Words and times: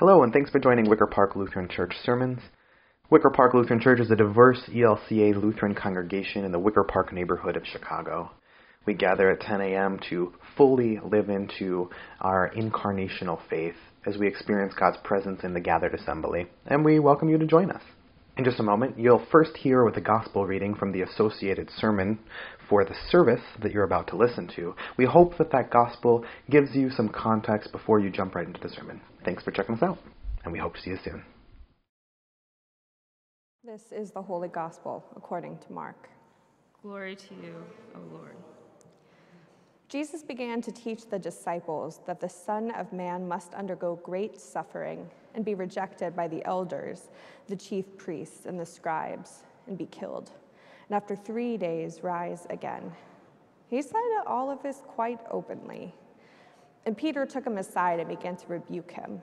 Hello, 0.00 0.22
and 0.22 0.32
thanks 0.32 0.48
for 0.48 0.58
joining 0.58 0.88
Wicker 0.88 1.06
Park 1.06 1.36
Lutheran 1.36 1.68
Church 1.68 1.94
Sermons. 2.02 2.40
Wicker 3.10 3.28
Park 3.28 3.52
Lutheran 3.52 3.82
Church 3.82 4.00
is 4.00 4.10
a 4.10 4.16
diverse 4.16 4.62
ELCA 4.72 5.34
Lutheran 5.34 5.74
congregation 5.74 6.42
in 6.42 6.52
the 6.52 6.58
Wicker 6.58 6.84
Park 6.84 7.12
neighborhood 7.12 7.54
of 7.54 7.66
Chicago. 7.66 8.30
We 8.86 8.94
gather 8.94 9.28
at 9.28 9.42
10 9.42 9.60
a.m. 9.60 10.00
to 10.08 10.32
fully 10.56 10.98
live 11.04 11.28
into 11.28 11.90
our 12.22 12.50
incarnational 12.56 13.40
faith 13.50 13.74
as 14.06 14.16
we 14.16 14.26
experience 14.26 14.72
God's 14.72 14.96
presence 15.04 15.44
in 15.44 15.52
the 15.52 15.60
gathered 15.60 15.92
assembly, 15.92 16.46
and 16.64 16.82
we 16.82 16.98
welcome 16.98 17.28
you 17.28 17.36
to 17.36 17.46
join 17.46 17.70
us. 17.70 17.82
In 18.38 18.44
just 18.44 18.58
a 18.58 18.62
moment, 18.62 18.98
you'll 18.98 19.26
first 19.30 19.54
hear 19.54 19.84
with 19.84 19.98
a 19.98 20.00
gospel 20.00 20.46
reading 20.46 20.74
from 20.74 20.92
the 20.92 21.02
associated 21.02 21.68
sermon 21.76 22.18
for 22.70 22.84
the 22.84 22.94
service 23.10 23.42
that 23.60 23.72
you're 23.72 23.84
about 23.84 24.06
to 24.06 24.16
listen 24.16 24.46
to. 24.54 24.74
We 24.96 25.04
hope 25.04 25.36
that 25.38 25.50
that 25.50 25.70
gospel 25.70 26.24
gives 26.48 26.74
you 26.74 26.88
some 26.88 27.08
context 27.08 27.72
before 27.72 27.98
you 27.98 28.08
jump 28.08 28.36
right 28.36 28.46
into 28.46 28.60
the 28.60 28.68
sermon. 28.68 29.00
Thanks 29.24 29.42
for 29.42 29.50
checking 29.50 29.74
us 29.74 29.82
out, 29.82 29.98
and 30.44 30.52
we 30.52 30.60
hope 30.60 30.76
to 30.76 30.80
see 30.80 30.90
you 30.90 30.98
soon. 31.04 31.24
This 33.64 33.82
is 33.90 34.12
the 34.12 34.22
Holy 34.22 34.48
Gospel 34.48 35.04
according 35.16 35.58
to 35.58 35.72
Mark. 35.72 36.08
Glory 36.80 37.16
to 37.16 37.34
you, 37.34 37.56
O 37.94 37.98
Lord. 38.16 38.36
Jesus 39.88 40.22
began 40.22 40.62
to 40.62 40.70
teach 40.70 41.10
the 41.10 41.18
disciples 41.18 41.98
that 42.06 42.20
the 42.20 42.28
Son 42.28 42.70
of 42.70 42.92
Man 42.92 43.26
must 43.26 43.52
undergo 43.54 43.96
great 44.04 44.40
suffering 44.40 45.10
and 45.34 45.44
be 45.44 45.54
rejected 45.54 46.14
by 46.14 46.28
the 46.28 46.46
elders, 46.46 47.08
the 47.48 47.56
chief 47.56 47.84
priests, 47.98 48.46
and 48.46 48.58
the 48.58 48.64
scribes, 48.64 49.42
and 49.66 49.76
be 49.76 49.86
killed, 49.86 50.30
and 50.90 50.96
after 50.96 51.14
three 51.14 51.56
days 51.56 52.02
rise 52.02 52.48
again. 52.50 52.90
He 53.68 53.80
said 53.80 53.94
all 54.26 54.50
of 54.50 54.60
this 54.60 54.82
quite 54.88 55.20
openly. 55.30 55.94
And 56.84 56.96
Peter 56.96 57.24
took 57.24 57.46
him 57.46 57.58
aside 57.58 58.00
and 58.00 58.08
began 58.08 58.36
to 58.38 58.46
rebuke 58.48 58.90
him. 58.90 59.22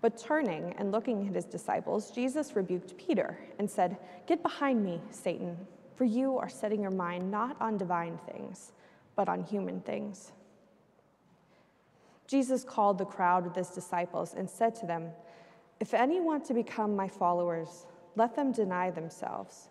But 0.00 0.16
turning 0.16 0.72
and 0.78 0.92
looking 0.92 1.26
at 1.26 1.34
his 1.34 1.46
disciples, 1.46 2.12
Jesus 2.12 2.54
rebuked 2.54 2.96
Peter 2.96 3.36
and 3.58 3.68
said, 3.68 3.96
Get 4.28 4.40
behind 4.44 4.84
me, 4.84 5.00
Satan, 5.10 5.56
for 5.96 6.04
you 6.04 6.38
are 6.38 6.48
setting 6.48 6.80
your 6.80 6.92
mind 6.92 7.28
not 7.28 7.60
on 7.60 7.76
divine 7.76 8.16
things 8.30 8.70
but 9.16 9.28
on 9.28 9.42
human 9.42 9.80
things. 9.80 10.30
Jesus 12.28 12.62
called 12.62 12.98
the 12.98 13.04
crowd 13.04 13.44
with 13.44 13.56
his 13.56 13.70
disciples 13.70 14.34
and 14.34 14.48
said 14.48 14.76
to 14.76 14.86
them, 14.86 15.10
If 15.80 15.92
any 15.92 16.20
want 16.20 16.44
to 16.44 16.54
become 16.54 16.94
my 16.94 17.08
followers, 17.08 17.86
let 18.14 18.36
them 18.36 18.52
deny 18.52 18.92
themselves 18.92 19.70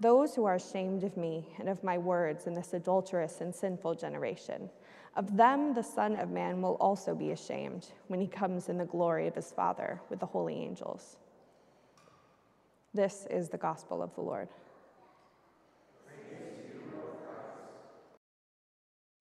Those 0.00 0.34
who 0.34 0.44
are 0.44 0.54
ashamed 0.54 1.02
of 1.02 1.16
me 1.16 1.44
and 1.58 1.68
of 1.68 1.82
my 1.82 1.98
words 1.98 2.46
in 2.46 2.54
this 2.54 2.72
adulterous 2.72 3.40
and 3.40 3.52
sinful 3.52 3.96
generation, 3.96 4.70
of 5.16 5.36
them 5.36 5.74
the 5.74 5.82
Son 5.82 6.14
of 6.16 6.30
Man 6.30 6.62
will 6.62 6.74
also 6.74 7.16
be 7.16 7.32
ashamed 7.32 7.88
when 8.06 8.20
he 8.20 8.28
comes 8.28 8.68
in 8.68 8.78
the 8.78 8.84
glory 8.84 9.26
of 9.26 9.34
his 9.34 9.50
Father 9.50 10.00
with 10.08 10.20
the 10.20 10.26
holy 10.26 10.54
angels. 10.54 11.16
This 12.94 13.26
is 13.28 13.48
the 13.48 13.58
gospel 13.58 14.00
of 14.00 14.14
the 14.14 14.20
Lord. 14.20 14.48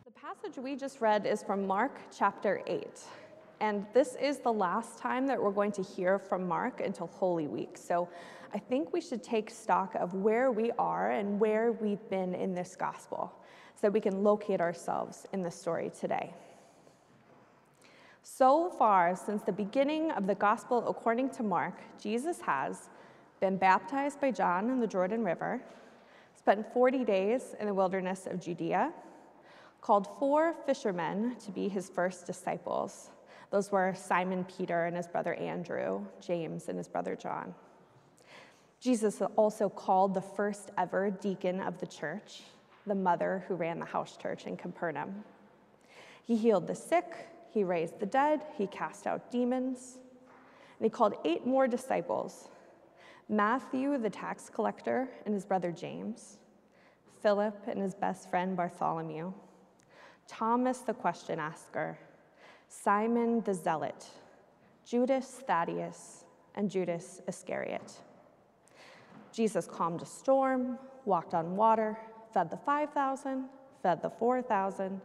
The 0.06 0.12
passage 0.12 0.58
we 0.58 0.76
just 0.76 1.02
read 1.02 1.26
is 1.26 1.42
from 1.42 1.66
Mark 1.66 2.00
chapter 2.16 2.62
8. 2.68 2.88
And 3.60 3.86
this 3.94 4.16
is 4.16 4.40
the 4.40 4.54
last 4.54 5.00
time 5.00 5.26
that 5.28 5.42
we're 5.42 5.52
going 5.52 5.72
to 5.74 5.84
hear 5.84 6.20
from 6.20 6.48
Mark 6.48 6.80
until 6.80 7.08
Holy 7.08 7.48
Week. 7.48 7.78
So 7.78 8.08
I 8.54 8.60
think 8.60 8.94
we 8.94 9.02
should 9.02 9.24
take 9.24 9.50
stock 9.50 9.96
of 9.96 10.14
where 10.14 10.52
we 10.52 10.72
are 10.78 11.12
and 11.12 11.40
where 11.40 11.72
we've 11.72 12.08
been 12.10 12.36
in 12.36 12.54
this 12.54 12.76
gospel 12.76 13.34
so 13.76 13.82
that 13.82 13.94
we 13.94 14.00
can 14.00 14.24
locate 14.24 14.62
ourselves 14.62 15.26
in 15.34 15.42
the 15.42 15.52
story 15.52 15.92
today. 16.00 16.34
So 18.24 18.70
far, 18.70 19.16
since 19.16 19.42
the 19.42 19.52
beginning 19.52 20.12
of 20.12 20.28
the 20.28 20.36
gospel 20.36 20.88
according 20.88 21.30
to 21.32 21.44
Mark, 21.44 21.80
Jesus 22.00 22.42
has 22.42 22.90
been 23.40 23.58
baptized 23.58 24.20
by 24.20 24.32
John 24.32 24.70
in 24.70 24.80
the 24.80 24.88
Jordan 24.88 25.24
River, 25.24 25.62
spent 26.36 26.72
40 26.74 27.06
days 27.06 27.56
in 27.60 27.66
the 27.66 27.74
wilderness 27.74 28.28
of 28.28 28.40
Judea, 28.40 28.92
called 29.82 30.08
four 30.20 30.54
fishermen 30.66 31.36
to 31.46 31.52
be 31.52 31.70
his 31.70 31.90
first 31.90 32.26
disciples. 32.26 33.12
Those 33.50 33.72
were 33.72 33.94
Simon 33.96 34.46
Peter 34.46 34.86
and 34.86 34.98
his 34.98 35.08
brother 35.08 35.34
Andrew, 35.36 36.06
James 36.20 36.68
and 36.68 36.78
his 36.78 36.88
brother 36.88 37.16
John. 37.16 37.54
Jesus 38.80 39.22
also 39.36 39.70
called 39.70 40.14
the 40.14 40.22
first 40.22 40.72
ever 40.78 41.10
deacon 41.10 41.62
of 41.62 41.80
the 41.80 41.88
church, 41.88 42.44
the 42.86 42.96
mother 42.96 43.44
who 43.48 43.56
ran 43.56 43.80
the 43.80 43.86
house 43.86 44.18
church 44.18 44.46
in 44.46 44.58
Capernaum. 44.58 45.24
He 46.24 46.36
healed 46.36 46.68
the 46.68 46.76
sick, 46.76 47.28
he 47.52 47.64
raised 47.64 48.00
the 48.00 48.06
dead, 48.06 48.42
he 48.58 48.68
cast 48.68 49.08
out 49.08 49.32
demons, 49.32 49.98
and 50.78 50.86
he 50.86 50.90
called 50.90 51.16
eight 51.26 51.46
more 51.46 51.68
disciples 51.68 52.50
Matthew, 53.30 53.98
the 53.98 54.10
tax 54.10 54.50
collector, 54.50 55.10
and 55.26 55.34
his 55.34 55.44
brother 55.44 55.72
James, 55.72 56.38
Philip 57.22 57.62
and 57.68 57.82
his 57.82 57.94
best 57.94 58.30
friend 58.30 58.56
Bartholomew, 58.56 59.34
Thomas, 60.28 60.80
the 60.80 60.94
question 60.94 61.40
asker, 61.40 61.98
Simon 62.68 63.42
the 63.42 63.54
zealot, 63.54 64.08
Judas 64.86 65.42
Thaddeus, 65.48 66.26
and 66.56 66.70
Judas 66.70 67.22
Iscariot. 67.28 67.94
Jesus 69.32 69.68
calmed 69.68 70.02
a 70.02 70.06
storm, 70.06 70.78
walked 71.06 71.34
on 71.34 71.56
water, 71.56 71.98
fed 72.34 72.50
the 72.50 72.58
5,000, 72.58 73.46
fed 73.82 74.02
the 74.02 74.10
4,000, 74.10 75.00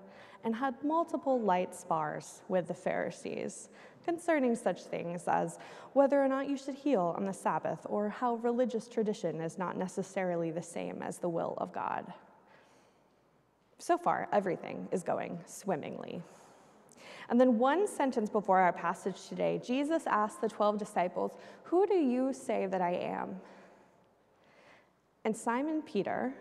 and 0.44 0.56
had 0.56 0.74
multiple 0.82 1.40
light 1.40 1.74
spars 1.74 2.42
with 2.48 2.66
the 2.66 2.74
Pharisees 2.74 3.68
concerning 4.04 4.56
such 4.56 4.82
things 4.82 5.24
as 5.28 5.58
whether 5.92 6.22
or 6.22 6.26
not 6.26 6.48
you 6.48 6.56
should 6.56 6.74
heal 6.74 7.14
on 7.16 7.26
the 7.26 7.32
Sabbath 7.32 7.86
or 7.88 8.08
how 8.08 8.34
religious 8.36 8.88
tradition 8.88 9.40
is 9.40 9.58
not 9.58 9.76
necessarily 9.76 10.50
the 10.50 10.62
same 10.62 11.00
as 11.02 11.18
the 11.18 11.28
will 11.28 11.54
of 11.58 11.72
God. 11.72 12.12
So 13.78 13.96
far, 13.96 14.28
everything 14.32 14.88
is 14.90 15.02
going 15.02 15.38
swimmingly. 15.46 16.22
And 17.32 17.40
then, 17.40 17.58
one 17.58 17.88
sentence 17.88 18.28
before 18.28 18.58
our 18.58 18.74
passage 18.74 19.26
today, 19.26 19.58
Jesus 19.64 20.02
asked 20.06 20.42
the 20.42 20.50
12 20.50 20.76
disciples, 20.76 21.32
Who 21.62 21.86
do 21.86 21.94
you 21.94 22.34
say 22.34 22.66
that 22.66 22.82
I 22.82 22.90
am? 22.90 23.40
And 25.24 25.34
Simon 25.34 25.80
Peter, 25.80 26.34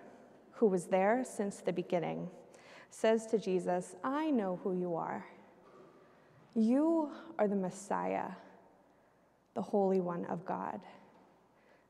who 0.52 0.66
was 0.66 0.88
there 0.88 1.24
since 1.24 1.62
the 1.62 1.72
beginning, 1.72 2.28
says 2.90 3.26
to 3.28 3.40
Jesus, 3.40 3.96
I 4.04 4.32
know 4.32 4.60
who 4.66 4.74
you 4.74 4.96
are. 4.96 5.26
You 6.56 7.10
are 7.40 7.48
the 7.48 7.56
Messiah, 7.56 8.32
the 9.54 9.62
Holy 9.62 10.02
One 10.02 10.26
of 10.26 10.46
God. 10.46 10.82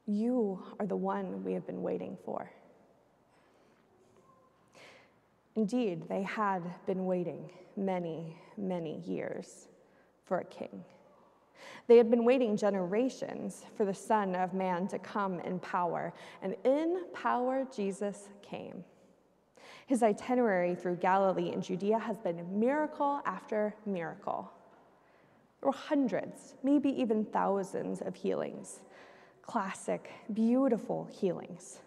You 0.06 0.62
are 0.80 0.86
the 0.86 0.96
one 0.96 1.44
we 1.44 1.54
have 1.54 1.66
been 1.66 1.82
waiting 1.82 2.20
for. 2.24 2.52
Indeed, 5.56 6.08
they 6.08 6.24
had 6.24 6.64
been 6.86 7.06
waiting 7.06 7.52
many, 7.76 8.38
many 8.58 9.00
years 9.00 9.68
for 10.24 10.40
a 10.40 10.46
king. 10.46 10.84
They 11.88 11.98
had 11.98 12.10
been 12.10 12.24
waiting 12.24 12.56
generations 12.56 13.66
for 13.76 13.86
the 13.86 13.94
Son 13.94 14.36
of 14.36 14.54
Man 14.54 14.88
to 14.88 15.00
come 15.00 15.40
in 15.42 15.60
power, 15.60 16.14
and 16.42 16.56
in 16.64 17.04
power, 17.14 17.68
Jesus 17.76 18.30
came. 18.42 18.84
His 19.88 20.04
itinerary 20.04 20.74
through 20.74 20.96
Galilee 20.98 21.52
and 21.52 21.62
Judea 21.62 22.00
has 22.00 22.18
been 22.18 22.60
miracle 22.60 23.22
after 23.26 23.76
miracle. 23.86 24.50
There 25.60 25.68
were 25.68 25.78
hundreds, 25.78 26.56
maybe 26.64 26.90
even 26.90 27.26
thousands 27.26 28.02
of 28.02 28.16
healings, 28.16 28.80
classic, 29.42 30.10
beautiful 30.34 31.10
healings. 31.12 31.80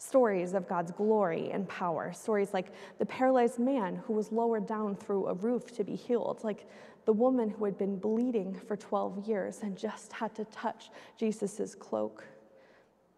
Stories 0.00 0.54
of 0.54 0.66
God's 0.66 0.92
glory 0.92 1.50
and 1.50 1.68
power. 1.68 2.10
Stories 2.14 2.54
like 2.54 2.72
the 2.98 3.04
paralyzed 3.04 3.58
man 3.58 3.96
who 4.06 4.14
was 4.14 4.32
lowered 4.32 4.66
down 4.66 4.96
through 4.96 5.26
a 5.26 5.34
roof 5.34 5.74
to 5.74 5.84
be 5.84 5.94
healed, 5.94 6.42
like 6.42 6.66
the 7.04 7.12
woman 7.12 7.50
who 7.50 7.66
had 7.66 7.76
been 7.76 7.98
bleeding 7.98 8.58
for 8.66 8.78
12 8.78 9.28
years 9.28 9.58
and 9.62 9.76
just 9.76 10.10
had 10.10 10.34
to 10.36 10.46
touch 10.46 10.88
Jesus' 11.18 11.74
cloak. 11.74 12.24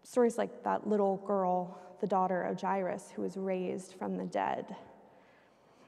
Stories 0.03 0.37
like 0.37 0.61
that 0.65 0.85
little 0.85 1.23
girl, 1.25 1.79
the 2.01 2.07
daughter 2.07 2.43
of 2.43 2.59
Jairus, 2.59 3.13
who 3.15 3.21
was 3.21 3.37
raised 3.37 3.93
from 3.93 4.17
the 4.17 4.25
dead. 4.25 4.75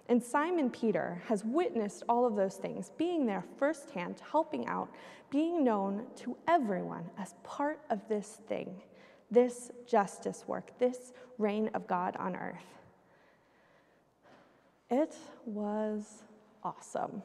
And 0.07 0.23
Simon 0.23 0.69
Peter 0.69 1.21
has 1.27 1.43
witnessed 1.43 2.03
all 2.07 2.25
of 2.25 2.37
those 2.37 2.55
things, 2.55 2.91
being 2.97 3.25
there 3.25 3.43
firsthand, 3.57 4.21
helping 4.31 4.65
out, 4.67 4.89
being 5.29 5.61
known 5.61 6.05
to 6.15 6.37
everyone 6.47 7.09
as 7.17 7.35
part 7.43 7.81
of 7.89 8.07
this 8.07 8.39
thing, 8.47 8.81
this 9.35 9.69
justice 9.85 10.45
work, 10.47 10.71
this 10.79 11.11
reign 11.37 11.69
of 11.73 11.85
God 11.87 12.15
on 12.17 12.37
earth. 12.37 12.65
It 14.89 15.13
was 15.45 16.23
awesome. 16.63 17.21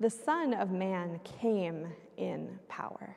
The 0.00 0.08
Son 0.08 0.54
of 0.54 0.70
Man 0.70 1.20
came 1.40 1.88
in 2.16 2.58
power. 2.68 3.16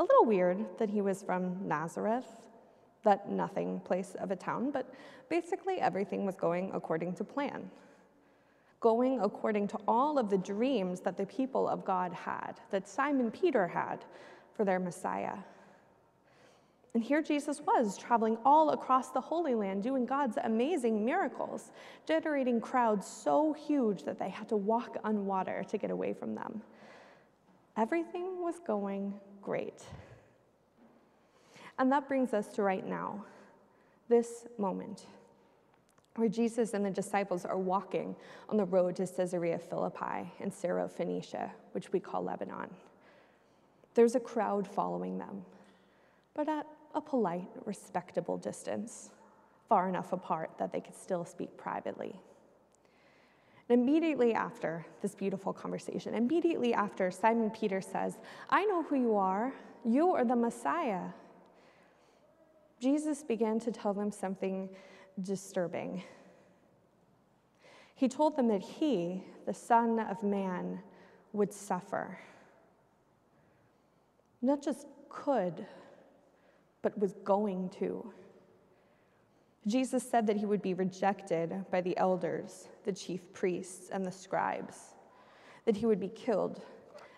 A 0.00 0.02
little 0.02 0.24
weird 0.24 0.64
that 0.78 0.88
he 0.88 1.02
was 1.02 1.22
from 1.22 1.68
Nazareth, 1.68 2.26
that 3.02 3.30
nothing 3.30 3.80
place 3.80 4.16
of 4.20 4.30
a 4.30 4.36
town, 4.36 4.70
but 4.70 4.94
basically 5.28 5.80
everything 5.80 6.24
was 6.24 6.34
going 6.34 6.70
according 6.72 7.12
to 7.16 7.24
plan. 7.24 7.70
Going 8.80 9.20
according 9.20 9.68
to 9.68 9.78
all 9.86 10.18
of 10.18 10.30
the 10.30 10.38
dreams 10.38 11.00
that 11.00 11.18
the 11.18 11.26
people 11.26 11.68
of 11.68 11.84
God 11.84 12.14
had, 12.14 12.52
that 12.70 12.88
Simon 12.88 13.30
Peter 13.30 13.68
had 13.68 14.04
for 14.54 14.64
their 14.64 14.80
Messiah. 14.80 15.36
And 16.94 17.02
here 17.02 17.22
Jesus 17.22 17.60
was, 17.60 17.98
traveling 17.98 18.38
all 18.44 18.70
across 18.70 19.10
the 19.10 19.20
Holy 19.20 19.54
Land, 19.54 19.82
doing 19.82 20.06
God's 20.06 20.38
amazing 20.42 21.04
miracles, 21.04 21.70
generating 22.06 22.60
crowds 22.60 23.06
so 23.06 23.52
huge 23.52 24.04
that 24.04 24.18
they 24.18 24.30
had 24.30 24.48
to 24.48 24.56
walk 24.56 24.96
on 25.04 25.26
water 25.26 25.64
to 25.68 25.78
get 25.78 25.90
away 25.90 26.12
from 26.12 26.34
them. 26.34 26.62
Everything 27.76 28.42
was 28.42 28.58
going 28.66 29.14
great. 29.42 29.82
And 31.78 31.92
that 31.92 32.08
brings 32.08 32.32
us 32.34 32.48
to 32.48 32.62
right 32.62 32.86
now, 32.86 33.24
this 34.08 34.46
moment, 34.56 35.06
where 36.16 36.28
Jesus 36.28 36.74
and 36.74 36.84
the 36.84 36.90
disciples 36.90 37.44
are 37.44 37.58
walking 37.58 38.16
on 38.48 38.56
the 38.56 38.64
road 38.64 38.96
to 38.96 39.06
Caesarea 39.06 39.58
Philippi 39.58 40.32
in 40.40 40.50
Syrophoenicia, 40.50 41.50
which 41.72 41.92
we 41.92 42.00
call 42.00 42.24
Lebanon. 42.24 42.70
There's 43.94 44.16
a 44.16 44.20
crowd 44.20 44.66
following 44.66 45.18
them, 45.18 45.44
but 46.34 46.48
at 46.48 46.66
a 46.94 47.00
polite, 47.00 47.48
respectable 47.64 48.36
distance, 48.36 49.10
far 49.68 49.88
enough 49.88 50.12
apart 50.12 50.50
that 50.58 50.72
they 50.72 50.80
could 50.80 50.96
still 50.96 51.24
speak 51.24 51.56
privately. 51.56 52.20
And 53.68 53.82
immediately 53.82 54.32
after 54.32 54.86
this 55.02 55.14
beautiful 55.14 55.52
conversation, 55.52 56.14
immediately 56.14 56.72
after, 56.72 57.10
Simon 57.10 57.50
Peter 57.50 57.80
says, 57.80 58.18
I 58.48 58.64
know 58.64 58.82
who 58.82 58.96
you 58.96 59.16
are. 59.16 59.52
You 59.84 60.12
are 60.12 60.24
the 60.24 60.36
Messiah. 60.36 61.04
Jesus 62.80 63.22
began 63.22 63.60
to 63.60 63.70
tell 63.70 63.92
them 63.92 64.10
something 64.10 64.70
disturbing. 65.20 66.02
He 67.94 68.08
told 68.08 68.36
them 68.36 68.48
that 68.48 68.62
he, 68.62 69.24
the 69.44 69.52
Son 69.52 69.98
of 69.98 70.22
Man, 70.22 70.80
would 71.32 71.52
suffer. 71.52 72.18
Not 74.40 74.62
just 74.62 74.86
could, 75.08 75.66
but 76.88 76.98
was 76.98 77.12
going 77.24 77.68
to. 77.68 78.10
Jesus 79.66 80.08
said 80.08 80.26
that 80.26 80.38
he 80.38 80.46
would 80.46 80.62
be 80.62 80.72
rejected 80.72 81.66
by 81.70 81.82
the 81.82 81.94
elders, 81.98 82.68
the 82.84 82.92
chief 82.92 83.30
priests, 83.34 83.90
and 83.90 84.06
the 84.06 84.10
scribes, 84.10 84.94
that 85.66 85.76
he 85.76 85.84
would 85.84 86.00
be 86.00 86.08
killed, 86.08 86.62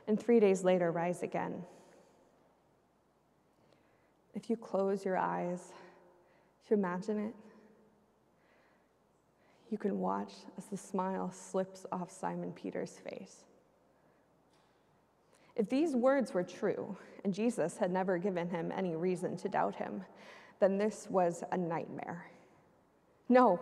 and 0.08 0.18
three 0.18 0.40
days 0.40 0.64
later 0.64 0.90
rise 0.90 1.22
again. 1.22 1.62
If 4.34 4.50
you 4.50 4.56
close 4.56 5.04
your 5.04 5.16
eyes 5.16 5.72
to 6.66 6.74
imagine 6.74 7.18
it, 7.26 7.34
you 9.70 9.78
can 9.78 10.00
watch 10.00 10.32
as 10.58 10.64
the 10.64 10.76
smile 10.76 11.30
slips 11.30 11.86
off 11.92 12.10
Simon 12.10 12.50
Peter's 12.50 12.98
face. 12.98 13.44
If 15.56 15.68
these 15.68 15.94
words 15.94 16.32
were 16.32 16.42
true, 16.42 16.96
and 17.24 17.34
Jesus 17.34 17.76
had 17.76 17.90
never 17.90 18.18
given 18.18 18.48
him 18.48 18.72
any 18.76 18.96
reason 18.96 19.36
to 19.38 19.48
doubt 19.48 19.74
him, 19.74 20.04
then 20.58 20.78
this 20.78 21.06
was 21.10 21.42
a 21.52 21.56
nightmare. 21.56 22.26
No, 23.28 23.60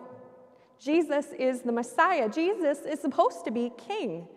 Jesus 0.78 1.26
is 1.38 1.62
the 1.62 1.72
Messiah. 1.72 2.28
Jesus 2.28 2.80
is 2.80 3.00
supposed 3.00 3.44
to 3.44 3.50
be 3.50 3.72
king. 3.76 4.28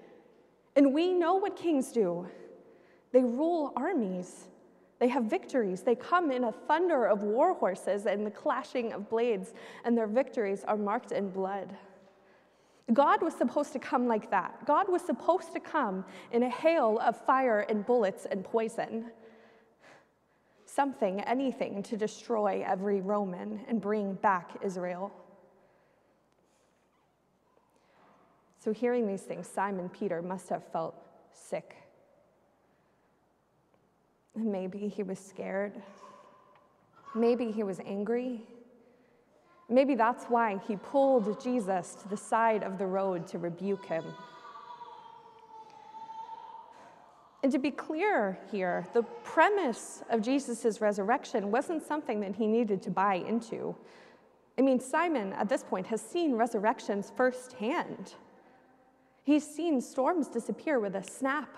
And 0.75 0.93
we 0.93 1.13
know 1.13 1.35
what 1.35 1.55
kings 1.55 1.91
do 1.91 2.27
they 3.11 3.23
rule 3.23 3.73
armies, 3.75 4.47
they 4.99 5.09
have 5.09 5.25
victories. 5.25 5.81
They 5.81 5.95
come 5.95 6.31
in 6.31 6.45
a 6.45 6.51
thunder 6.51 7.05
of 7.05 7.23
war 7.23 7.53
horses 7.53 8.05
and 8.05 8.25
the 8.25 8.31
clashing 8.31 8.93
of 8.93 9.09
blades, 9.09 9.53
and 9.83 9.97
their 9.97 10.07
victories 10.07 10.63
are 10.65 10.77
marked 10.77 11.11
in 11.11 11.29
blood. 11.29 11.75
God 12.93 13.21
was 13.21 13.33
supposed 13.33 13.73
to 13.73 13.79
come 13.79 14.07
like 14.07 14.31
that. 14.31 14.65
God 14.65 14.89
was 14.89 15.01
supposed 15.01 15.53
to 15.53 15.59
come 15.59 16.03
in 16.31 16.43
a 16.43 16.49
hail 16.49 16.99
of 16.99 17.19
fire 17.25 17.61
and 17.69 17.85
bullets 17.85 18.25
and 18.29 18.43
poison. 18.43 19.11
Something, 20.65 21.21
anything 21.21 21.83
to 21.83 21.97
destroy 21.97 22.63
every 22.65 23.01
Roman 23.01 23.61
and 23.67 23.79
bring 23.79 24.13
back 24.15 24.51
Israel. 24.63 25.11
So, 28.59 28.71
hearing 28.71 29.07
these 29.07 29.21
things, 29.21 29.47
Simon 29.47 29.89
Peter 29.89 30.21
must 30.21 30.49
have 30.49 30.63
felt 30.71 30.95
sick. 31.33 31.75
Maybe 34.35 34.87
he 34.87 35.03
was 35.03 35.19
scared. 35.19 35.73
Maybe 37.15 37.51
he 37.51 37.63
was 37.63 37.79
angry. 37.85 38.43
Maybe 39.71 39.95
that's 39.95 40.25
why 40.25 40.59
he 40.67 40.75
pulled 40.75 41.41
Jesus 41.41 41.95
to 42.01 42.09
the 42.09 42.17
side 42.17 42.61
of 42.61 42.77
the 42.77 42.85
road 42.85 43.25
to 43.27 43.37
rebuke 43.37 43.85
him. 43.85 44.03
And 47.41 47.51
to 47.53 47.57
be 47.57 47.71
clear 47.71 48.37
here, 48.51 48.85
the 48.93 49.03
premise 49.23 50.03
of 50.09 50.21
Jesus' 50.21 50.81
resurrection 50.81 51.51
wasn't 51.51 51.81
something 51.81 52.19
that 52.19 52.35
he 52.35 52.47
needed 52.47 52.81
to 52.83 52.91
buy 52.91 53.15
into. 53.15 53.73
I 54.59 54.61
mean, 54.61 54.81
Simon 54.81 55.31
at 55.33 55.47
this 55.47 55.63
point 55.63 55.87
has 55.87 56.01
seen 56.01 56.35
resurrections 56.35 57.11
firsthand. 57.15 58.15
He's 59.23 59.47
seen 59.47 59.79
storms 59.79 60.27
disappear 60.27 60.81
with 60.81 60.95
a 60.95 61.03
snap 61.03 61.55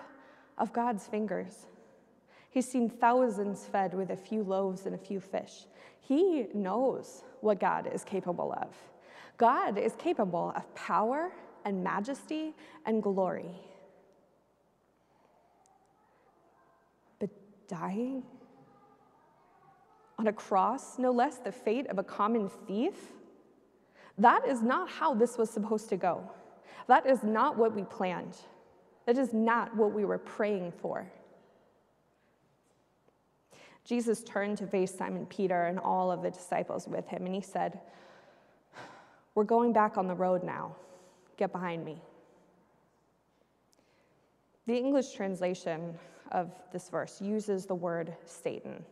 of 0.56 0.72
God's 0.72 1.04
fingers. 1.08 1.66
He's 2.48 2.70
seen 2.70 2.88
thousands 2.88 3.66
fed 3.66 3.92
with 3.92 4.10
a 4.10 4.16
few 4.16 4.44
loaves 4.44 4.86
and 4.86 4.94
a 4.94 4.98
few 4.98 5.18
fish. 5.18 5.66
He 6.00 6.46
knows 6.54 7.24
what 7.44 7.60
God 7.60 7.88
is 7.92 8.02
capable 8.02 8.52
of. 8.60 8.74
God 9.36 9.78
is 9.78 9.94
capable 9.96 10.52
of 10.56 10.74
power 10.74 11.30
and 11.64 11.84
majesty 11.84 12.54
and 12.86 13.02
glory. 13.02 13.50
But 17.20 17.30
dying 17.68 18.22
on 20.18 20.28
a 20.28 20.32
cross, 20.32 20.98
no 20.98 21.10
less 21.10 21.38
the 21.38 21.52
fate 21.52 21.86
of 21.88 21.98
a 21.98 22.04
common 22.04 22.48
thief, 22.66 22.94
that 24.18 24.46
is 24.46 24.62
not 24.62 24.88
how 24.88 25.14
this 25.14 25.36
was 25.36 25.50
supposed 25.50 25.88
to 25.88 25.96
go. 25.96 26.22
That 26.86 27.06
is 27.06 27.22
not 27.22 27.56
what 27.58 27.74
we 27.74 27.82
planned. 27.82 28.36
That 29.06 29.18
is 29.18 29.32
not 29.32 29.76
what 29.76 29.92
we 29.92 30.04
were 30.04 30.18
praying 30.18 30.72
for. 30.80 31.10
Jesus 33.84 34.22
turned 34.22 34.56
to 34.58 34.66
face 34.66 34.94
Simon 34.94 35.26
Peter 35.26 35.66
and 35.66 35.78
all 35.78 36.10
of 36.10 36.22
the 36.22 36.30
disciples 36.30 36.88
with 36.88 37.06
him, 37.06 37.26
and 37.26 37.34
he 37.34 37.42
said, 37.42 37.80
We're 39.34 39.44
going 39.44 39.72
back 39.72 39.98
on 39.98 40.06
the 40.06 40.14
road 40.14 40.42
now. 40.42 40.74
Get 41.36 41.52
behind 41.52 41.84
me. 41.84 42.00
The 44.66 44.76
English 44.76 45.12
translation 45.12 45.94
of 46.32 46.50
this 46.72 46.88
verse 46.88 47.20
uses 47.20 47.66
the 47.66 47.74
word 47.74 48.14
Satan. 48.24 48.82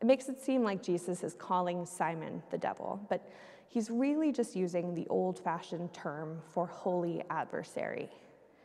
It 0.00 0.06
makes 0.06 0.28
it 0.28 0.40
seem 0.40 0.64
like 0.64 0.82
Jesus 0.82 1.22
is 1.22 1.34
calling 1.34 1.86
Simon 1.86 2.42
the 2.50 2.58
devil, 2.58 3.00
but 3.08 3.30
he's 3.68 3.90
really 3.90 4.32
just 4.32 4.56
using 4.56 4.94
the 4.94 5.06
old 5.08 5.38
fashioned 5.38 5.92
term 5.92 6.40
for 6.52 6.66
holy 6.66 7.22
adversary, 7.30 8.08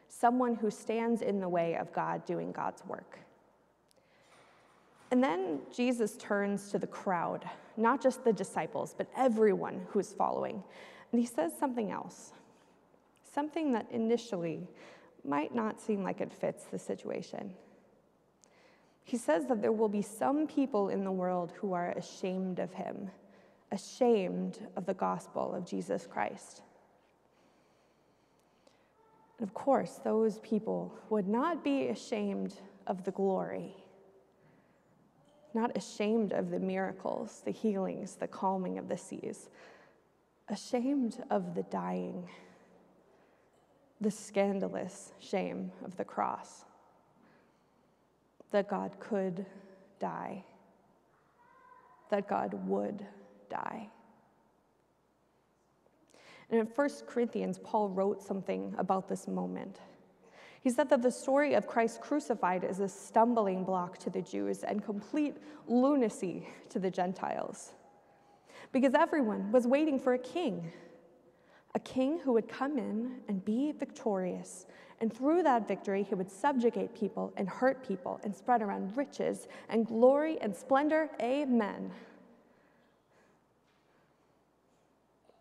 someone 0.07 0.55
who 0.55 0.71
stands 0.71 1.21
in 1.21 1.39
the 1.39 1.49
way 1.49 1.75
of 1.75 1.93
God 1.93 2.25
doing 2.25 2.51
God's 2.51 2.83
work. 2.85 3.19
And 5.11 5.23
then 5.23 5.59
Jesus 5.73 6.17
turns 6.17 6.71
to 6.71 6.79
the 6.79 6.87
crowd, 6.87 7.47
not 7.77 8.01
just 8.01 8.23
the 8.23 8.33
disciples, 8.33 8.95
but 8.97 9.07
everyone 9.15 9.81
who 9.89 9.99
is 9.99 10.13
following. 10.13 10.63
And 11.11 11.21
he 11.21 11.27
says 11.27 11.51
something 11.57 11.91
else, 11.91 12.31
something 13.23 13.71
that 13.73 13.87
initially 13.91 14.67
might 15.23 15.53
not 15.53 15.79
seem 15.79 16.03
like 16.03 16.21
it 16.21 16.33
fits 16.33 16.65
the 16.65 16.79
situation. 16.79 17.53
He 19.03 19.17
says 19.17 19.45
that 19.45 19.61
there 19.61 19.71
will 19.71 19.89
be 19.89 20.01
some 20.01 20.47
people 20.47 20.89
in 20.89 21.03
the 21.03 21.11
world 21.11 21.53
who 21.59 21.73
are 21.73 21.91
ashamed 21.91 22.59
of 22.59 22.73
him, 22.73 23.11
ashamed 23.71 24.59
of 24.75 24.87
the 24.87 24.95
gospel 24.95 25.53
of 25.53 25.65
Jesus 25.65 26.07
Christ. 26.07 26.63
And 29.37 29.47
of 29.47 29.53
course, 29.53 29.99
those 30.03 30.39
people 30.39 30.91
would 31.09 31.27
not 31.27 31.63
be 31.63 31.87
ashamed 31.87 32.55
of 32.87 33.03
the 33.03 33.11
glory 33.11 33.75
not 35.55 35.75
ashamed 35.75 36.33
of 36.33 36.51
the 36.51 36.59
miracles, 36.59 37.41
the 37.45 37.51
healings, 37.51 38.15
the 38.15 38.27
calming 38.27 38.77
of 38.77 38.87
the 38.87 38.97
seas, 38.97 39.49
ashamed 40.49 41.23
of 41.31 41.55
the 41.55 41.63
dying, 41.63 42.29
the 44.01 44.11
scandalous 44.11 45.13
shame 45.19 45.71
of 45.83 45.95
the 45.97 46.03
cross, 46.03 46.65
that 48.51 48.67
God 48.67 48.99
could 48.99 49.45
die, 49.99 50.43
that 52.09 52.27
God 52.27 52.53
would 52.67 53.05
die. 53.49 53.89
And 56.49 56.59
in 56.59 56.67
1 56.67 56.89
Corinthians, 57.07 57.59
Paul 57.63 57.89
wrote 57.89 58.21
something 58.21 58.75
about 58.77 59.07
this 59.09 59.27
moment. 59.27 59.79
He 60.65 60.71
said 60.71 60.89
that 60.89 61.03
the 61.03 61.11
story 61.11 61.53
of 61.53 61.67
Christ 61.67 62.01
crucified 62.01 62.63
is 62.63 62.79
a 62.79 62.89
stumbling 62.89 63.63
block 63.63 63.99
to 63.99 64.09
the 64.09 64.23
Jews 64.23 64.63
and 64.63 64.83
complete 64.83 65.37
lunacy 65.67 66.47
to 66.69 66.79
the 66.79 66.89
Gentiles. 66.89 67.73
Because 68.71 68.95
everyone 68.95 69.51
was 69.51 69.67
waiting 69.67 69.99
for 69.99 70.15
a 70.15 70.17
king, 70.17 70.71
a 71.75 71.79
king 71.79 72.17
who 72.17 72.33
would 72.33 72.47
come 72.47 72.79
in 72.79 73.17
and 73.27 73.45
be 73.45 73.73
victorious. 73.73 74.65
And 75.01 75.13
through 75.15 75.43
that 75.43 75.67
victory, 75.67 76.01
he 76.01 76.15
would 76.15 76.31
subjugate 76.31 76.95
people 76.95 77.31
and 77.37 77.47
hurt 77.47 77.87
people 77.87 78.19
and 78.23 78.35
spread 78.35 78.63
around 78.63 78.97
riches 78.97 79.47
and 79.69 79.85
glory 79.85 80.39
and 80.41 80.55
splendor. 80.55 81.11
Amen. 81.21 81.91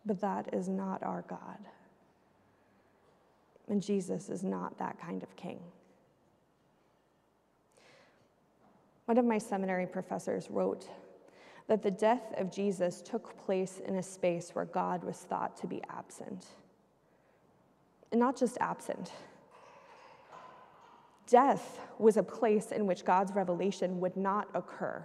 But 0.05 0.21
that 0.21 0.53
is 0.53 0.69
not 0.69 1.01
our 1.01 1.23
God. 1.27 1.57
And 3.67 3.81
Jesus 3.81 4.29
is 4.29 4.43
not 4.43 4.77
that 4.77 4.99
kind 5.01 5.23
of 5.23 5.35
king. 5.35 5.59
One 9.05 9.17
of 9.17 9.25
my 9.25 9.37
seminary 9.37 9.85
professors 9.85 10.49
wrote 10.49 10.87
that 11.67 11.81
the 11.81 11.91
death 11.91 12.33
of 12.37 12.51
Jesus 12.51 13.01
took 13.01 13.37
place 13.37 13.81
in 13.87 13.95
a 13.95 14.03
space 14.03 14.51
where 14.53 14.65
God 14.65 15.03
was 15.03 15.17
thought 15.17 15.57
to 15.57 15.67
be 15.67 15.81
absent. 15.89 16.45
And 18.11 18.19
not 18.19 18.37
just 18.37 18.57
absent, 18.61 19.11
death 21.27 21.79
was 21.97 22.17
a 22.17 22.23
place 22.23 22.71
in 22.71 22.85
which 22.85 23.03
God's 23.03 23.33
revelation 23.33 23.99
would 23.99 24.15
not 24.15 24.47
occur, 24.53 25.03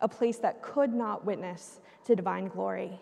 a 0.00 0.08
place 0.08 0.38
that 0.38 0.62
could 0.62 0.92
not 0.92 1.24
witness 1.24 1.80
to 2.04 2.16
divine 2.16 2.48
glory. 2.48 2.98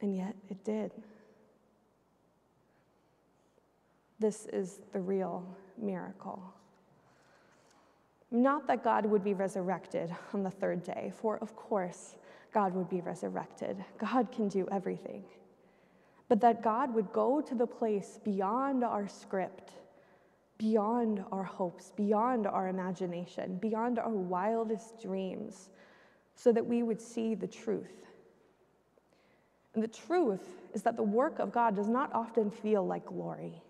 And 0.00 0.14
yet 0.14 0.36
it 0.50 0.62
did. 0.64 0.92
This 4.18 4.46
is 4.46 4.80
the 4.92 5.00
real 5.00 5.44
miracle. 5.80 6.42
Not 8.30 8.66
that 8.66 8.84
God 8.84 9.06
would 9.06 9.24
be 9.24 9.32
resurrected 9.32 10.14
on 10.34 10.42
the 10.42 10.50
third 10.50 10.82
day, 10.82 11.12
for 11.16 11.38
of 11.38 11.56
course 11.56 12.16
God 12.52 12.74
would 12.74 12.88
be 12.88 13.00
resurrected. 13.00 13.84
God 13.98 14.30
can 14.32 14.48
do 14.48 14.66
everything. 14.70 15.24
But 16.28 16.40
that 16.42 16.62
God 16.62 16.94
would 16.94 17.12
go 17.12 17.40
to 17.40 17.54
the 17.54 17.66
place 17.66 18.20
beyond 18.22 18.84
our 18.84 19.08
script, 19.08 19.72
beyond 20.58 21.24
our 21.32 21.44
hopes, 21.44 21.92
beyond 21.96 22.46
our 22.46 22.68
imagination, 22.68 23.56
beyond 23.56 23.98
our 23.98 24.10
wildest 24.10 25.00
dreams, 25.00 25.70
so 26.34 26.52
that 26.52 26.66
we 26.66 26.82
would 26.82 27.00
see 27.00 27.34
the 27.34 27.46
truth. 27.46 28.06
And 29.74 29.82
the 29.82 29.88
truth 29.88 30.42
is 30.74 30.82
that 30.82 30.96
the 30.96 31.02
work 31.02 31.38
of 31.38 31.52
God 31.52 31.76
does 31.76 31.88
not 31.88 32.12
often 32.12 32.50
feel 32.50 32.86
like 32.86 33.06
glory. 33.06 33.62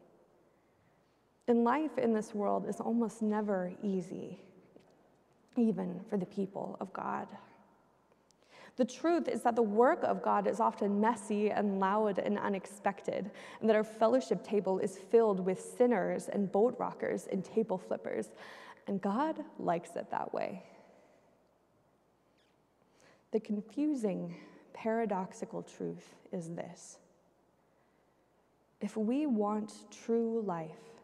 And 1.49 1.65
life 1.65 1.97
in 1.97 2.13
this 2.13 2.35
world 2.35 2.67
is 2.69 2.79
almost 2.79 3.23
never 3.23 3.73
easy, 3.83 4.39
even 5.57 6.01
for 6.09 6.19
the 6.19 6.27
people 6.27 6.77
of 6.79 6.93
God. 6.93 7.27
The 8.77 8.85
truth 8.85 9.27
is 9.29 9.43
that 9.43 9.57
the 9.57 9.63
work 9.63 10.05
of 10.05 10.23
God 10.23 10.47
is 10.47 10.61
often 10.61 11.01
messy 11.01 11.51
and 11.51 11.81
loud 11.81 12.19
and 12.19 12.39
unexpected, 12.39 13.31
and 13.61 13.69
that 13.69 13.75
our 13.75 13.83
fellowship 13.83 14.45
table 14.45 14.79
is 14.79 14.99
filled 14.99 15.41
with 15.41 15.59
sinners 15.61 16.29
and 16.29 16.53
boat 16.53 16.77
rockers 16.79 17.27
and 17.33 17.43
table 17.43 17.79
flippers, 17.79 18.29
and 18.87 19.01
God 19.01 19.41
likes 19.59 19.97
it 19.97 20.11
that 20.11 20.33
way. 20.33 20.63
The 23.33 23.41
confusing, 23.41 24.37
paradoxical 24.75 25.63
truth 25.63 26.15
is 26.31 26.51
this 26.51 26.99
if 28.81 28.97
we 28.97 29.27
want 29.27 29.73
true 30.05 30.41
life, 30.47 30.98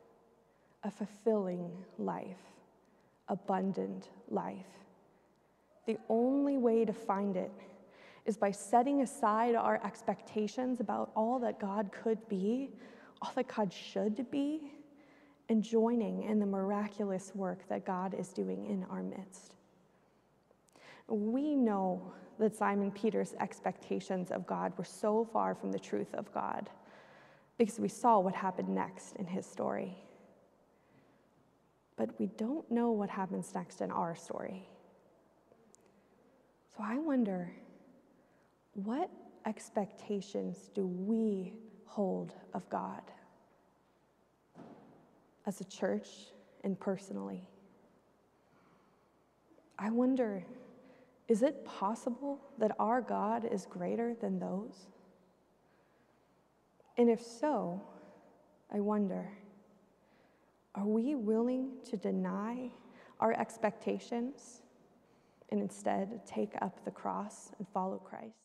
a 0.85 0.91
fulfilling 0.91 1.71
life, 1.99 2.37
abundant 3.29 4.11
life. 4.29 4.67
The 5.87 5.99
only 6.09 6.59
way 6.59 6.85
to 6.85 6.93
find 6.93 7.37
it 7.37 7.51
is 8.27 8.37
by 8.37 8.51
setting 8.51 9.01
aside 9.01 9.55
our 9.55 9.81
expectations 9.85 10.81
about 10.81 11.11
all 11.17 11.39
that 11.41 11.59
God 11.59 11.91
could 11.91 12.27
be, 12.29 12.71
all 13.21 13.33
that 13.35 13.49
God 13.49 13.73
should 13.73 14.31
be, 14.31 14.73
and 15.49 15.63
joining 15.63 16.23
in 16.23 16.39
the 16.39 16.47
miraculous 16.47 17.33
work 17.35 17.69
that 17.69 17.85
God 17.85 18.15
is 18.15 18.29
doing 18.29 18.67
in 18.67 18.85
our 18.91 19.03
midst. 19.03 19.55
We 21.07 21.55
know 21.55 22.13
that 22.39 22.57
Simon 22.57 22.91
Peter's 22.91 23.35
expectations 23.41 24.31
of 24.31 24.47
God 24.47 24.73
were 24.79 24.85
so 24.85 25.29
far 25.33 25.55
from 25.55 25.71
the 25.71 25.79
truth 25.79 26.15
of 26.15 26.33
God 26.33 26.71
because 27.59 27.79
we 27.79 27.89
saw 27.89 28.19
what 28.19 28.35
happened 28.35 28.69
next 28.69 29.17
in 29.17 29.27
his 29.27 29.47
story 29.47 29.97
but 31.97 32.19
we 32.19 32.27
don't 32.27 32.69
know 32.71 32.91
what 32.91 33.09
happens 33.09 33.53
next 33.55 33.81
in 33.81 33.91
our 33.91 34.15
story. 34.15 34.69
So 36.77 36.83
I 36.83 36.99
wonder 36.99 37.53
what 38.75 39.11
expectations 39.47 40.71
do 40.75 40.87
we 40.87 41.53
hold 41.85 42.35
of 42.53 42.69
God 42.69 43.03
as 45.47 45.61
a 45.61 45.65
church 45.65 46.09
and 46.65 46.79
personally? 46.79 47.49
I 49.79 49.91
wonder 49.91 50.45
is 51.27 51.43
it 51.43 51.65
possible 51.65 52.39
that 52.59 52.73
our 52.79 53.01
God 53.01 53.49
is 53.51 53.65
greater 53.65 54.15
than 54.15 54.39
those? 54.39 54.89
And 56.99 57.09
if 57.09 57.23
so, 57.23 57.81
I 58.71 58.81
wonder 58.81 59.33
are 60.75 60.87
we 60.87 61.15
willing 61.15 61.71
to 61.85 61.97
deny 61.97 62.71
our 63.21 63.33
expectations 63.33 64.63
and 65.51 65.61
instead 65.61 66.27
take 66.27 66.55
up 66.63 66.85
the 66.85 66.91
cross 66.91 67.53
and 67.59 67.69
follow 67.69 67.99
Christ? 67.99 68.44